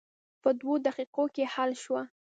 [0.41, 2.01] په دوه دقیقو کې حل شوه.